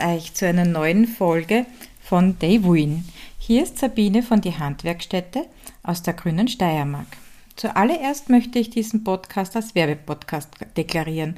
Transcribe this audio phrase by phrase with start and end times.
[0.00, 1.66] Euch zu einer neuen Folge
[2.02, 3.04] von Day Win.
[3.38, 5.44] Hier ist Sabine von die Handwerkstätte
[5.82, 7.06] aus der grünen Steiermark.
[7.56, 11.36] Zuallererst möchte ich diesen Podcast als Werbepodcast deklarieren,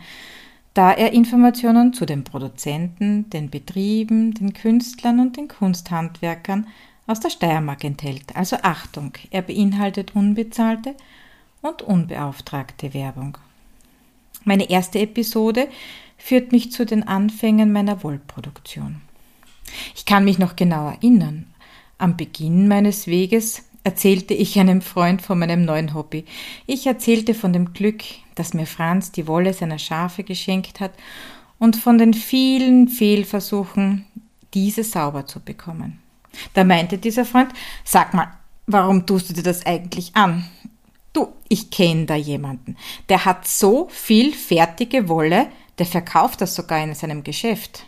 [0.74, 6.68] da er Informationen zu den Produzenten, den Betrieben, den Künstlern und den Kunsthandwerkern
[7.08, 8.36] aus der Steiermark enthält.
[8.36, 10.94] Also Achtung, er beinhaltet unbezahlte
[11.62, 13.38] und unbeauftragte Werbung.
[14.44, 15.68] Meine erste Episode
[16.22, 19.00] führt mich zu den Anfängen meiner Wollproduktion.
[19.96, 21.46] Ich kann mich noch genau erinnern.
[21.98, 26.24] Am Beginn meines Weges erzählte ich einem Freund von meinem neuen Hobby.
[26.66, 28.04] Ich erzählte von dem Glück,
[28.36, 30.92] das mir Franz die Wolle seiner Schafe geschenkt hat
[31.58, 34.06] und von den vielen Fehlversuchen,
[34.54, 35.98] diese sauber zu bekommen.
[36.54, 37.52] Da meinte dieser Freund,
[37.84, 38.28] sag mal,
[38.68, 40.44] warum tust du dir das eigentlich an?
[41.12, 42.76] Du, ich kenne da jemanden,
[43.08, 47.86] der hat so viel fertige Wolle, der verkauft das sogar in seinem Geschäft.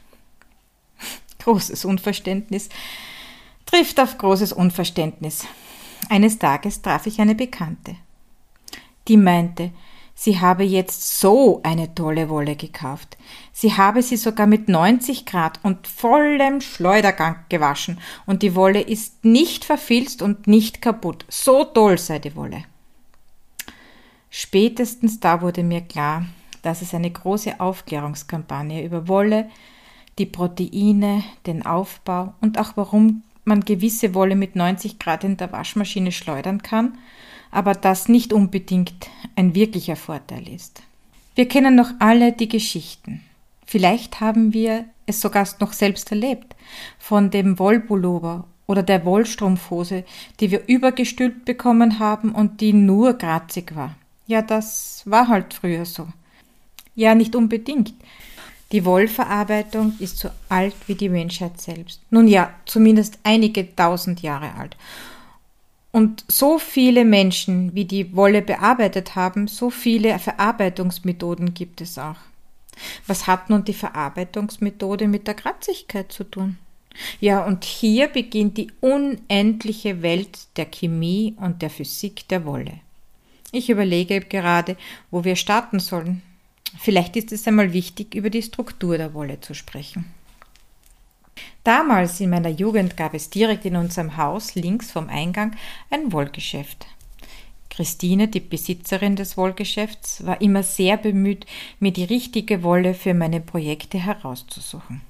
[1.39, 2.69] Großes Unverständnis
[3.67, 5.47] trifft auf großes Unverständnis.
[6.09, 7.97] Eines Tages traf ich eine Bekannte.
[9.09, 9.71] Die meinte,
[10.15, 13.19] sie habe jetzt so eine tolle Wolle gekauft.
[13.53, 19.25] Sie habe sie sogar mit 90 Grad und vollem Schleudergang gewaschen und die Wolle ist
[19.25, 21.25] nicht verfilzt und nicht kaputt.
[21.29, 22.65] So toll sei die Wolle.
[24.31, 26.27] Spätestens da wurde mir klar,
[26.65, 29.49] dass es eine große Aufklärungskampagne über Wolle,
[30.19, 35.53] die Proteine, den Aufbau und auch warum man gewisse Wolle mit 90 Grad in der
[35.53, 36.97] Waschmaschine schleudern kann,
[37.51, 40.83] aber das nicht unbedingt ein wirklicher Vorteil ist.
[41.35, 43.21] Wir kennen noch alle die Geschichten.
[43.67, 46.55] Vielleicht haben wir es sogar noch selbst erlebt,
[46.99, 50.05] von dem Wollpullover oder der Wollstrumpfhose,
[50.41, 53.95] die wir übergestülpt bekommen haben und die nur kratzig war.
[54.27, 56.09] Ja, das war halt früher so.
[56.95, 57.95] Ja, nicht unbedingt.
[58.73, 62.01] Die Wollverarbeitung ist so alt wie die Menschheit selbst.
[62.11, 64.77] Nun ja, zumindest einige tausend Jahre alt.
[65.93, 72.17] Und so viele Menschen, wie die Wolle bearbeitet haben, so viele Verarbeitungsmethoden gibt es auch.
[73.07, 76.59] Was hat nun die Verarbeitungsmethode mit der Kratzigkeit zu tun?
[77.21, 82.81] Ja, und hier beginnt die unendliche Welt der Chemie und der Physik der Wolle.
[83.53, 84.77] Ich überlege gerade,
[85.13, 86.23] wo wir starten sollen.
[86.79, 90.07] Vielleicht ist es einmal wichtig, über die Struktur der Wolle zu sprechen.
[91.65, 95.57] Damals in meiner Jugend gab es direkt in unserem Haus links vom Eingang
[95.91, 96.87] ein Wollgeschäft.
[97.71, 101.47] Christine, die Besitzerin des Wollgeschäfts, war immer sehr bemüht,
[101.81, 105.01] mir die richtige Wolle für meine Projekte herauszusuchen.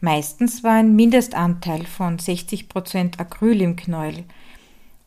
[0.00, 4.24] Meistens war ein Mindestanteil von 60 Prozent Acryl im Knäuel.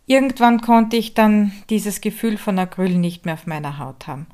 [0.08, 4.26] Irgendwann konnte ich dann dieses Gefühl von Acryl nicht mehr auf meiner Haut haben.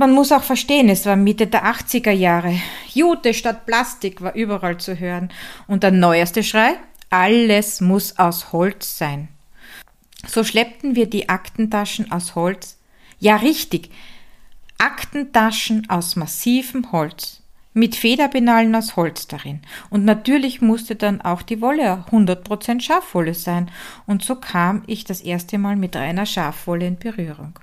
[0.00, 2.54] Man muss auch verstehen, es war Mitte der 80er Jahre.
[2.94, 5.32] Jute statt Plastik war überall zu hören.
[5.66, 6.74] Und der neueste Schrei?
[7.10, 9.26] Alles muss aus Holz sein.
[10.24, 12.78] So schleppten wir die Aktentaschen aus Holz.
[13.18, 13.90] Ja, richtig.
[14.78, 17.42] Aktentaschen aus massivem Holz.
[17.74, 19.62] Mit Federpenalen aus Holz darin.
[19.90, 23.68] Und natürlich musste dann auch die Wolle 100% Schafwolle sein.
[24.06, 27.58] Und so kam ich das erste Mal mit reiner Schafwolle in Berührung.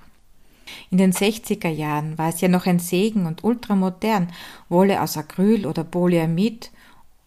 [0.90, 4.32] In den 60er Jahren war es ja noch ein Segen und ultramodern,
[4.70, 6.72] Wolle aus Acryl oder Polyamid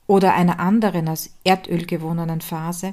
[0.06, 2.92] oder einer anderen aus Erdöl gewonnenen Phase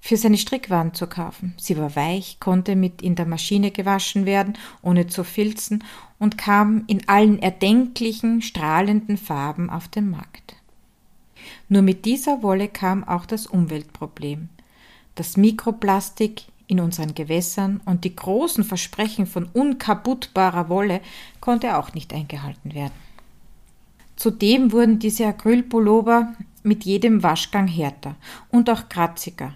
[0.00, 1.54] für seine Strickwaren zu kaufen.
[1.58, 5.84] Sie war weich, konnte mit in der Maschine gewaschen werden, ohne zu filzen
[6.18, 10.54] und kam in allen erdenklichen, strahlenden Farben auf den Markt.
[11.68, 14.48] Nur mit dieser Wolle kam auch das Umweltproblem.
[15.14, 21.00] Das Mikroplastik in unseren Gewässern und die großen Versprechen von unkaputtbarer Wolle
[21.40, 22.92] konnte auch nicht eingehalten werden.
[24.16, 28.16] Zudem wurden diese Acrylpullover mit jedem Waschgang härter
[28.50, 29.54] und auch kratziger,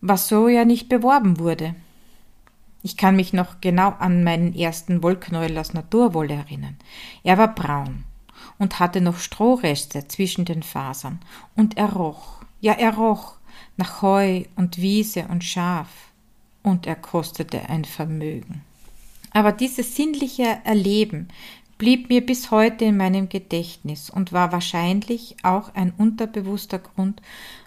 [0.00, 1.74] was so ja nicht beworben wurde.
[2.82, 6.76] Ich kann mich noch genau an meinen ersten Wollknäuel aus Naturwolle erinnern.
[7.24, 8.04] Er war braun
[8.58, 11.18] und hatte noch Strohreste zwischen den Fasern
[11.56, 13.34] und er roch, ja er roch
[13.76, 15.88] nach Heu und Wiese und Schaf
[16.62, 18.62] und er kostete ein Vermögen.
[19.32, 21.28] Aber dieses sinnliche Erleben
[21.78, 27.22] blieb mir bis heute in meinem Gedächtnis und war wahrscheinlich auch ein unterbewusster Grund,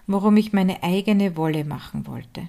[0.06, 2.48] warum ich meine eigene Wolle machen wollte.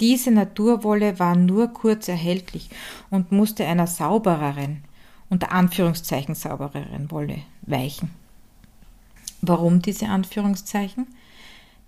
[0.00, 2.70] Diese Naturwolle war nur kurz erhältlich
[3.10, 4.82] und musste einer saubereren,
[5.28, 8.10] unter Anführungszeichen saubereren Wolle weichen.
[9.42, 11.06] Warum diese Anführungszeichen?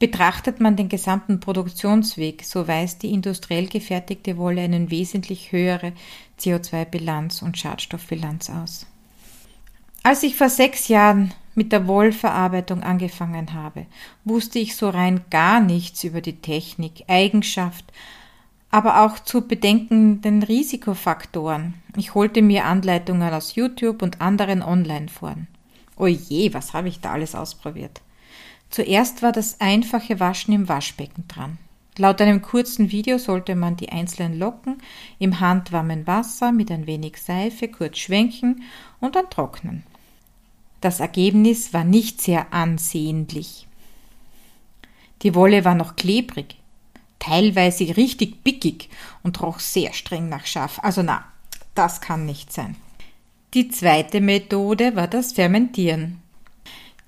[0.03, 5.93] Betrachtet man den gesamten Produktionsweg, so weist die industriell gefertigte Wolle eine wesentlich höhere
[6.41, 8.85] CO2-Bilanz und Schadstoffbilanz aus.
[10.03, 13.87] Als ich vor sechs Jahren mit der Wollverarbeitung angefangen habe,
[14.25, 17.85] wusste ich so rein gar nichts über die Technik, Eigenschaft,
[18.73, 21.75] aber auch zu bedenkenden Risikofaktoren.
[21.97, 25.47] Ich holte mir Anleitungen aus YouTube und anderen Online-Foren.
[25.97, 28.01] Oje, was habe ich da alles ausprobiert?
[28.73, 31.59] Zuerst war das einfache Waschen im Waschbecken dran.
[31.99, 34.79] Laut einem kurzen Video sollte man die einzelnen Locken
[35.19, 38.63] im handwarmen Wasser mit ein wenig Seife kurz schwenken
[38.99, 39.83] und dann trocknen.
[40.81, 43.69] Das Ergebnis war nicht sehr ansehnlich.
[45.21, 46.57] Die Wolle war noch klebrig,
[47.19, 48.89] teilweise richtig bickig
[49.23, 50.79] und roch sehr streng nach Schaf.
[50.83, 51.27] Also na,
[51.75, 52.77] das kann nicht sein.
[53.53, 56.22] Die zweite Methode war das Fermentieren.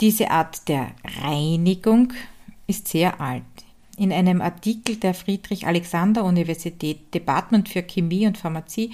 [0.00, 0.90] Diese Art der
[1.22, 2.12] Reinigung
[2.66, 3.42] ist sehr alt.
[3.96, 8.92] In einem Artikel der Friedrich-Alexander-Universität Department für Chemie und Pharmazie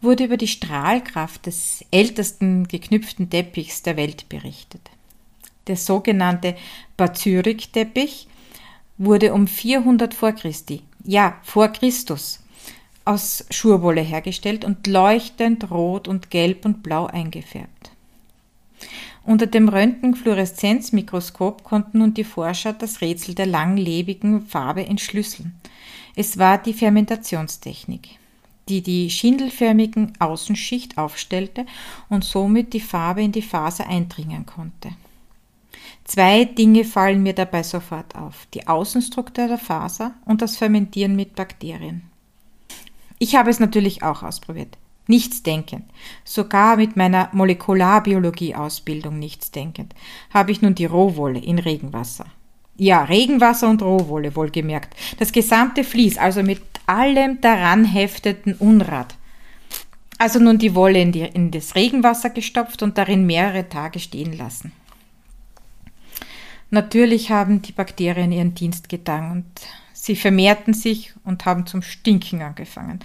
[0.00, 4.80] wurde über die Strahlkraft des ältesten geknüpften Teppichs der Welt berichtet.
[5.66, 6.56] Der sogenannte
[6.96, 8.26] Bazyrik-Teppich
[8.96, 12.40] wurde um 400 vor Christi, ja, vor Christus,
[13.04, 17.90] aus Schurwolle hergestellt und leuchtend rot und gelb und blau eingefärbt.
[19.28, 25.52] Unter dem Röntgenfluoreszenzmikroskop konnten nun die Forscher das Rätsel der langlebigen Farbe entschlüsseln.
[26.16, 28.08] Es war die Fermentationstechnik,
[28.70, 31.66] die die schindelförmigen Außenschicht aufstellte
[32.08, 34.92] und somit die Farbe in die Faser eindringen konnte.
[36.04, 38.46] Zwei Dinge fallen mir dabei sofort auf.
[38.54, 42.10] Die Außenstruktur der Faser und das Fermentieren mit Bakterien.
[43.18, 44.78] Ich habe es natürlich auch ausprobiert.
[45.08, 45.86] Nichts denkend.
[46.22, 49.94] Sogar mit meiner Molekularbiologie-Ausbildung nichts denkend
[50.32, 52.26] habe ich nun die Rohwolle in Regenwasser.
[52.76, 54.94] Ja, Regenwasser und Rohwolle wohlgemerkt.
[55.18, 59.16] Das gesamte Vlies, also mit allem daran hefteten Unrat.
[60.18, 64.36] Also nun die Wolle in, die, in das Regenwasser gestopft und darin mehrere Tage stehen
[64.36, 64.72] lassen.
[66.70, 69.46] Natürlich haben die Bakterien ihren Dienst getan und
[70.08, 73.00] sie vermehrten sich und haben zum Stinken angefangen.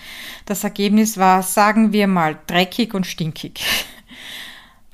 [0.45, 3.61] Das Ergebnis war, sagen wir mal, dreckig und stinkig.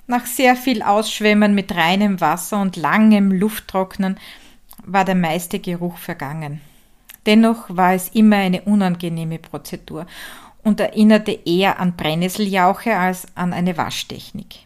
[0.08, 4.20] Nach sehr viel Ausschwemmen mit reinem Wasser und langem Lufttrocknen
[4.84, 6.62] war der meiste Geruch vergangen.
[7.28, 10.08] Dennoch war es immer eine unangenehme Prozedur
[10.64, 14.66] und erinnerte eher an Brennnesseljauche als an eine Waschtechnik.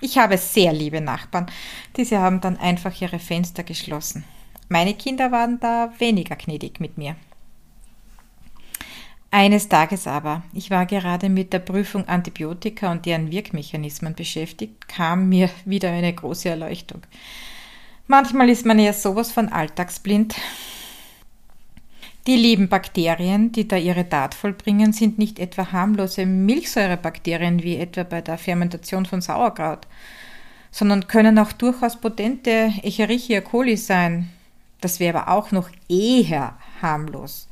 [0.00, 1.50] Ich habe sehr liebe Nachbarn.
[1.98, 4.24] Diese haben dann einfach ihre Fenster geschlossen.
[4.68, 7.16] Meine Kinder waren da weniger gnädig mit mir.
[9.30, 15.28] Eines Tages aber, ich war gerade mit der Prüfung Antibiotika und deren Wirkmechanismen beschäftigt, kam
[15.28, 17.02] mir wieder eine große Erleuchtung.
[18.06, 20.34] Manchmal ist man ja sowas von alltagsblind.
[22.26, 28.02] Die lieben Bakterien, die da ihre Tat vollbringen, sind nicht etwa harmlose Milchsäurebakterien wie etwa
[28.04, 29.86] bei der Fermentation von Sauerkraut,
[30.70, 34.30] sondern können auch durchaus potente Echerichia coli sein.
[34.80, 37.48] Das wäre aber auch noch eher harmlos.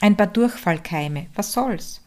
[0.00, 2.00] Ein paar Durchfallkeime, was soll's?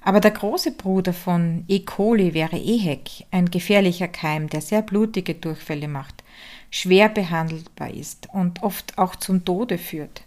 [0.00, 1.80] Aber der große Bruder von E.
[1.80, 6.22] coli wäre EHEC, ein gefährlicher Keim, der sehr blutige Durchfälle macht,
[6.70, 10.22] schwer behandelbar ist und oft auch zum Tode führt.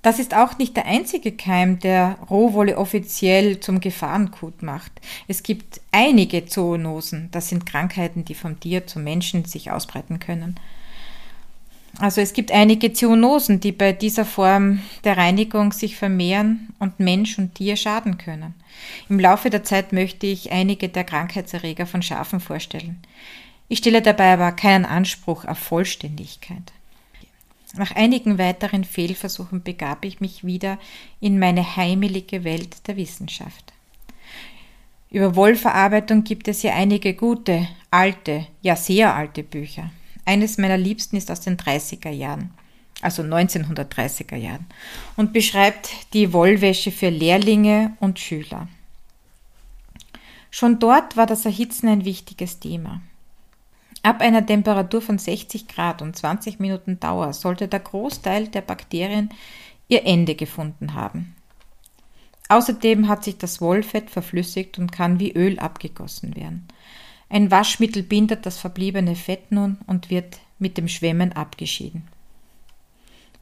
[0.00, 4.92] Das ist auch nicht der einzige Keim, der Rohwolle offiziell zum Gefahrenkut macht.
[5.26, 10.60] Es gibt einige Zoonosen, das sind Krankheiten, die vom Tier zum Menschen sich ausbreiten können.
[11.98, 17.38] Also es gibt einige Zoonosen, die bei dieser Form der Reinigung sich vermehren und Mensch
[17.38, 18.54] und Tier schaden können.
[19.08, 22.98] Im Laufe der Zeit möchte ich einige der Krankheitserreger von Schafen vorstellen.
[23.68, 26.72] Ich stelle dabei aber keinen Anspruch auf Vollständigkeit.
[27.76, 30.78] Nach einigen weiteren Fehlversuchen begab ich mich wieder
[31.20, 33.72] in meine heimelige Welt der Wissenschaft.
[35.10, 39.90] Über Wollverarbeitung gibt es ja einige gute, alte, ja sehr alte Bücher.
[40.26, 42.50] Eines meiner liebsten ist aus den 30er Jahren,
[43.00, 44.66] also 1930er Jahren,
[45.16, 48.68] und beschreibt die Wollwäsche für Lehrlinge und Schüler.
[50.50, 53.00] Schon dort war das Erhitzen ein wichtiges Thema.
[54.02, 59.30] Ab einer Temperatur von 60 Grad und 20 Minuten Dauer sollte der Großteil der Bakterien
[59.88, 61.36] ihr Ende gefunden haben.
[62.48, 66.66] Außerdem hat sich das Wollfett verflüssigt und kann wie Öl abgegossen werden.
[67.28, 72.08] Ein Waschmittel bindet das verbliebene Fett nun und wird mit dem Schwemmen abgeschieden.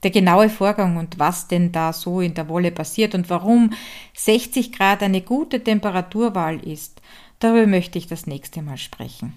[0.03, 3.73] Der genaue Vorgang und was denn da so in der Wolle passiert und warum
[4.14, 7.00] 60 Grad eine gute Temperaturwahl ist,
[7.38, 9.33] darüber möchte ich das nächste Mal sprechen.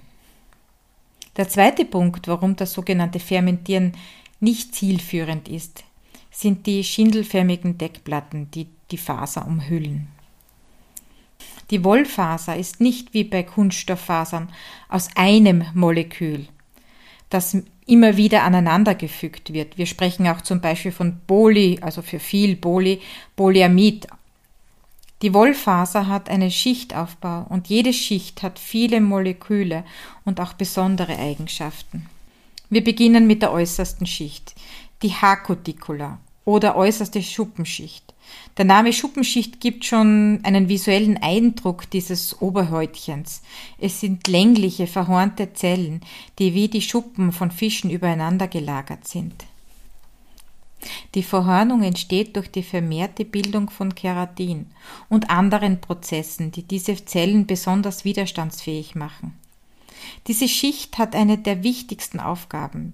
[1.38, 3.94] Der zweite Punkt, warum das sogenannte Fermentieren
[4.39, 5.84] nicht zielführend ist,
[6.32, 10.08] sind die schindelförmigen Deckplatten, die die Faser umhüllen.
[11.70, 14.50] Die Wollfaser ist nicht wie bei Kunststofffasern
[14.88, 16.48] aus einem Molekül,
[17.30, 19.78] das immer wieder aneinandergefügt wird.
[19.78, 23.02] Wir sprechen auch zum Beispiel von Poly, also für viel Poly,
[23.36, 24.08] Polyamid.
[25.22, 29.84] Die Wollfaser hat einen Schichtaufbau und jede Schicht hat viele Moleküle
[30.26, 32.08] und auch besondere Eigenschaften.
[32.70, 34.54] Wir beginnen mit der äußersten Schicht,
[35.02, 38.13] die Haarcuticula oder äußerste Schuppenschicht.
[38.56, 43.42] Der Name Schuppenschicht gibt schon einen visuellen Eindruck dieses Oberhäutchens.
[43.77, 46.00] Es sind längliche, verhornte Zellen,
[46.39, 49.44] die wie die Schuppen von Fischen übereinander gelagert sind.
[51.16, 54.68] Die Verhornung entsteht durch die vermehrte Bildung von Keratin
[55.10, 59.34] und anderen Prozessen, die diese Zellen besonders widerstandsfähig machen.
[60.27, 62.94] Diese Schicht hat eine der wichtigsten Aufgaben.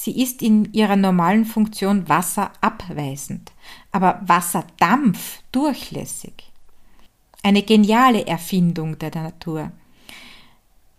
[0.00, 3.50] Sie ist in ihrer normalen Funktion wasserabweisend,
[3.90, 6.52] aber Wasserdampf durchlässig.
[7.42, 9.72] Eine geniale Erfindung der Natur.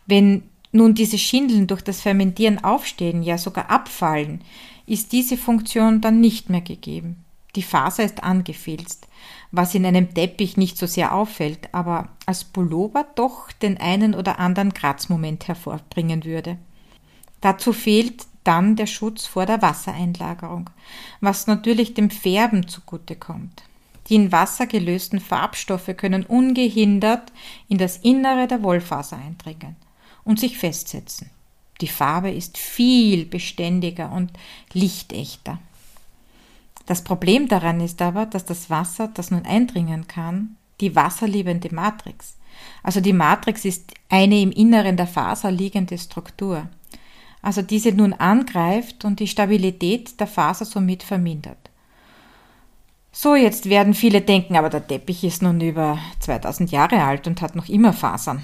[0.06, 4.42] Wenn nun diese Schindeln durch das Fermentieren aufstehen, ja sogar abfallen,
[4.86, 7.24] ist diese Funktion dann nicht mehr gegeben.
[7.56, 9.08] Die Faser ist angefilzt,
[9.52, 14.40] was in einem Teppich nicht so sehr auffällt, aber als Pullover doch den einen oder
[14.40, 16.58] anderen Kratzmoment hervorbringen würde.
[17.40, 20.72] Dazu fehlt dann der Schutz vor der Wassereinlagerung,
[21.22, 23.62] was natürlich dem Färben zugute kommt.
[24.08, 27.32] Die in Wasser gelösten Farbstoffe können ungehindert
[27.68, 29.76] in das Innere der Wollfaser eindringen
[30.24, 31.30] und sich festsetzen.
[31.82, 34.32] Die Farbe ist viel beständiger und
[34.74, 35.60] lichtechter.
[36.88, 42.36] Das Problem daran ist aber, dass das Wasser, das nun eindringen kann, die wasserliebende Matrix.
[42.82, 46.68] Also die Matrix ist eine im Inneren der Faser liegende Struktur.
[47.42, 51.70] Also diese nun angreift und die Stabilität der Faser somit vermindert.
[53.12, 57.42] So, jetzt werden viele denken, aber der Teppich ist nun über 2000 Jahre alt und
[57.42, 58.44] hat noch immer Fasern.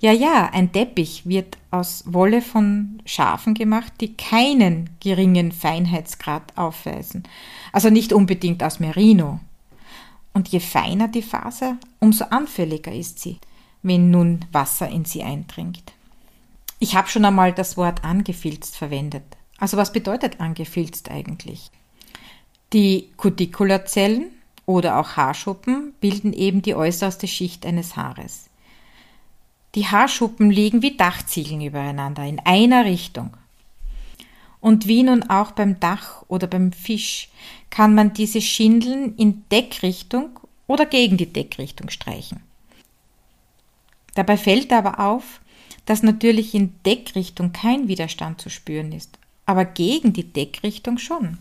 [0.00, 7.24] Ja, ja, ein Teppich wird aus Wolle von Schafen gemacht, die keinen geringen Feinheitsgrad aufweisen.
[7.72, 9.40] Also nicht unbedingt aus Merino.
[10.32, 13.38] Und je feiner die Faser, umso anfälliger ist sie,
[13.82, 15.92] wenn nun Wasser in sie eindringt.
[16.78, 19.24] Ich habe schon einmal das Wort angefilzt verwendet.
[19.58, 21.70] Also was bedeutet angefilzt eigentlich?
[22.72, 24.30] Die Cuticularzellen
[24.66, 28.48] oder auch Haarschuppen bilden eben die äußerste Schicht eines Haares.
[29.74, 33.36] Die Haarschuppen liegen wie Dachziegeln übereinander in einer Richtung.
[34.60, 37.28] Und wie nun auch beim Dach oder beim Fisch
[37.70, 42.40] kann man diese Schindeln in Deckrichtung oder gegen die Deckrichtung streichen.
[44.14, 45.40] Dabei fällt aber auf,
[45.88, 51.38] dass natürlich in Deckrichtung kein Widerstand zu spüren ist, aber gegen die Deckrichtung schon.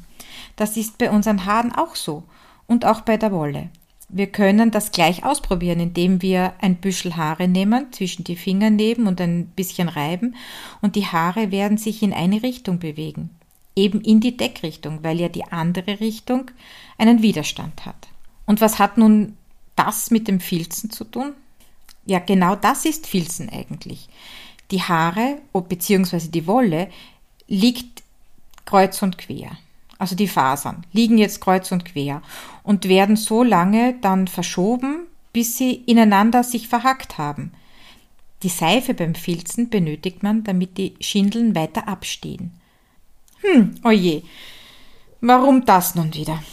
[0.55, 2.23] Das ist bei unseren Haaren auch so
[2.65, 3.67] und auch bei der Wolle.
[4.07, 9.05] Wir können das gleich ausprobieren, indem wir ein Büschel Haare nehmen, zwischen die Finger nehmen
[9.07, 10.33] und ein bisschen reiben
[10.81, 13.31] und die Haare werden sich in eine Richtung bewegen.
[13.75, 16.51] Eben in die Deckrichtung, weil ja die andere Richtung
[16.97, 18.07] einen Widerstand hat.
[18.45, 19.35] Und was hat nun
[19.75, 21.33] das mit dem Filzen zu tun?
[22.07, 24.09] Ja, genau das ist Filzen eigentlich.
[24.71, 26.29] Die Haare bzw.
[26.29, 26.89] die Wolle
[27.47, 28.01] liegt
[28.65, 29.57] kreuz und quer
[29.99, 32.21] also die Fasern, liegen jetzt kreuz und quer
[32.63, 37.51] und werden so lange dann verschoben, bis sie ineinander sich verhackt haben.
[38.43, 42.51] Die Seife beim Filzen benötigt man, damit die Schindeln weiter abstehen.
[43.41, 44.21] Hm, oje,
[45.21, 46.43] warum das nun wieder?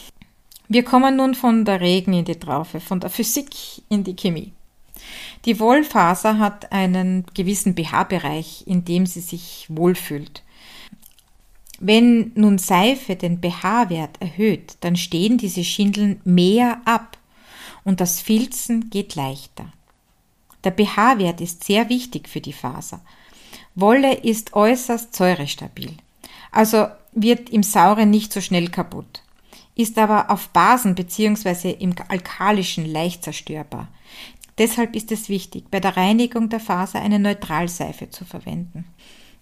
[0.69, 3.51] Wir kommen nun von der Regen in die Traufe, von der Physik
[3.91, 4.53] in die Chemie.
[5.45, 10.43] Die Wollfaser hat einen gewissen pH-Bereich, in dem sie sich wohlfühlt.
[11.81, 17.19] Wenn nun Seife den pH-Wert erhöht, dann stehen diese Schindeln mehr ab
[17.85, 19.71] und das Filzen geht leichter.
[20.63, 23.03] Der pH-Wert ist sehr wichtig für die Faser.
[23.75, 25.93] Wolle ist äußerst säurestabil,
[26.53, 29.23] also wird im Sauren nicht so schnell kaputt,
[29.75, 31.73] ist aber auf Basen bzw.
[31.73, 33.89] im Alkalischen leicht zerstörbar.
[34.59, 38.85] Deshalb ist es wichtig, bei der Reinigung der Faser eine Neutralseife zu verwenden.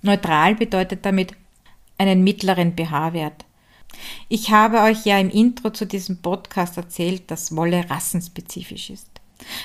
[0.00, 1.34] Neutral bedeutet damit
[1.98, 3.44] einen mittleren pH-Wert.
[4.28, 9.08] Ich habe euch ja im Intro zu diesem Podcast erzählt, dass Wolle rassenspezifisch ist.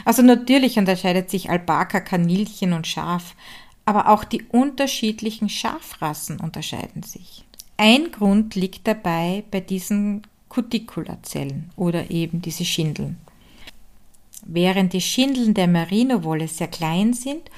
[0.05, 3.35] Also natürlich unterscheidet sich Alpaka, Kaninchen und Schaf,
[3.85, 7.45] aber auch die unterschiedlichen Schafrassen unterscheiden sich.
[7.77, 13.17] Ein Grund liegt dabei bei diesen Cuticularzellen oder eben diese Schindeln.
[14.49, 17.51] Während die Schindeln der Merino-Wolle sehr klein sind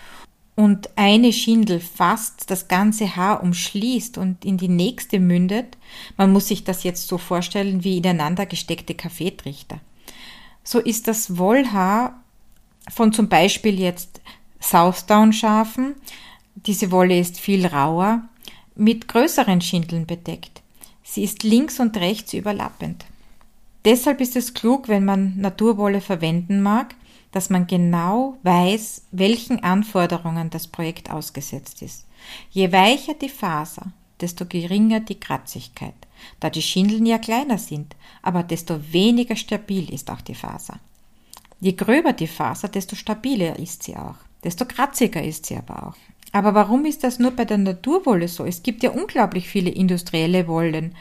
[0.55, 5.77] und eine Schindel fast das ganze Haar umschließt und in die nächste mündet,
[6.17, 9.79] man muss sich das jetzt so vorstellen wie ineinander gesteckte Kaffeetrichter.
[10.63, 12.23] So ist das Wollhaar
[12.89, 14.19] von zum Beispiel jetzt
[14.59, 15.93] Southdown-Schafen.
[16.55, 18.23] Diese Wolle ist viel rauer,
[18.75, 20.63] mit größeren Schindeln bedeckt.
[21.03, 23.05] Sie ist links und rechts überlappend.
[23.85, 26.95] Deshalb ist es klug, wenn man Naturwolle verwenden mag,
[27.31, 32.05] dass man genau weiß, welchen Anforderungen das Projekt ausgesetzt ist.
[32.49, 35.93] Je weicher die Faser, desto geringer die Kratzigkeit,
[36.39, 40.79] da die Schindeln ja kleiner sind, aber desto weniger stabil ist auch die Faser.
[41.61, 45.95] Je gröber die Faser, desto stabiler ist sie auch, desto kratziger ist sie aber auch.
[46.31, 48.45] Aber warum ist das nur bei der Naturwolle so?
[48.45, 50.95] Es gibt ja unglaublich viele industrielle Wollen,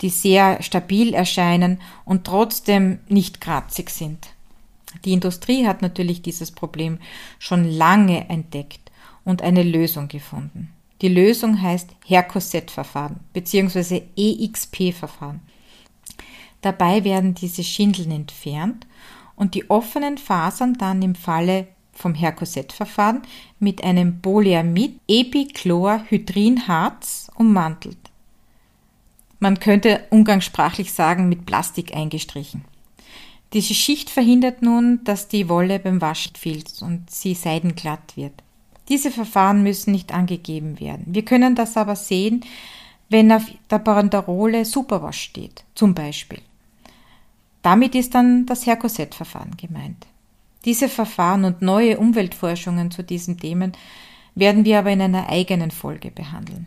[0.00, 4.28] die sehr stabil erscheinen und trotzdem nicht kratzig sind.
[5.04, 6.98] Die Industrie hat natürlich dieses Problem
[7.38, 8.90] schon lange entdeckt
[9.24, 10.72] und eine Lösung gefunden.
[11.02, 14.02] Die Lösung heißt Hercoset-Verfahren bzw.
[14.16, 15.40] EXP-Verfahren.
[16.60, 18.84] Dabei werden diese Schindeln entfernt
[19.36, 23.22] und die offenen Fasern dann im Falle vom Hercoset-Verfahren
[23.58, 28.07] mit einem Polyamid Epichlorhydrinharz ummantelt.
[29.40, 32.64] Man könnte umgangssprachlich sagen mit Plastik eingestrichen.
[33.52, 38.34] Diese Schicht verhindert nun, dass die Wolle beim Waschen filzt und sie seidenglatt wird.
[38.88, 41.04] Diese Verfahren müssen nicht angegeben werden.
[41.08, 42.44] Wir können das aber sehen,
[43.08, 46.40] wenn auf der Banderole Superwash steht, zum Beispiel.
[47.62, 50.06] Damit ist dann das Hercoset-Verfahren gemeint.
[50.64, 53.72] Diese Verfahren und neue Umweltforschungen zu diesen Themen
[54.34, 56.66] werden wir aber in einer eigenen Folge behandeln.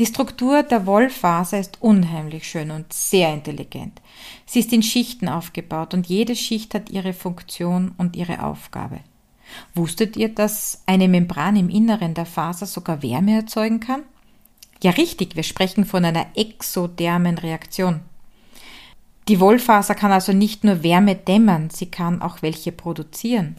[0.00, 4.00] Die Struktur der Wollfaser ist unheimlich schön und sehr intelligent.
[4.46, 9.00] Sie ist in Schichten aufgebaut und jede Schicht hat ihre Funktion und ihre Aufgabe.
[9.74, 14.04] Wusstet ihr, dass eine Membran im Inneren der Faser sogar Wärme erzeugen kann?
[14.82, 18.00] Ja, richtig, wir sprechen von einer exothermen Reaktion.
[19.28, 23.58] Die Wollfaser kann also nicht nur Wärme dämmern, sie kann auch welche produzieren.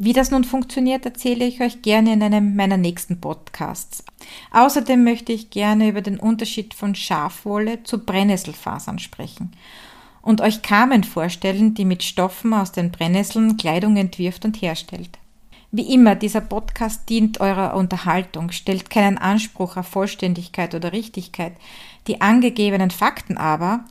[0.00, 4.04] Wie das nun funktioniert, erzähle ich euch gerne in einem meiner nächsten Podcasts.
[4.52, 9.50] Außerdem möchte ich gerne über den Unterschied von Schafwolle zu Brennnesselfasern sprechen
[10.22, 15.18] und euch Kamen vorstellen, die mit Stoffen aus den Brennnesseln Kleidung entwirft und herstellt.
[15.72, 21.54] Wie immer, dieser Podcast dient eurer Unterhaltung, stellt keinen Anspruch auf Vollständigkeit oder Richtigkeit.
[22.06, 23.84] Die angegebenen Fakten aber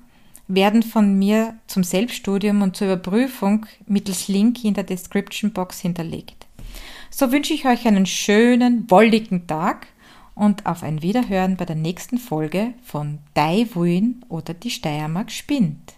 [0.48, 6.48] werden von mir zum Selbststudium und zur Überprüfung mittels Link in der Description Box hinterlegt.
[7.10, 9.88] So wünsche ich euch einen schönen, wolligen Tag
[10.36, 15.94] und auf ein Wiederhören bei der nächsten Folge von Dai Wuin oder die Steiermark spinnt.